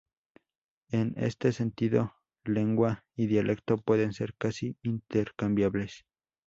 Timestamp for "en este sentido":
0.89-2.15